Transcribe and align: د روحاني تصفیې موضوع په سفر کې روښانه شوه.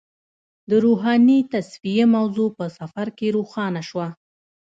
د 0.69 0.71
روحاني 0.85 1.39
تصفیې 1.51 2.05
موضوع 2.15 2.49
په 2.57 2.65
سفر 2.77 3.07
کې 3.17 3.27
روښانه 3.37 3.81
شوه. 3.89 4.07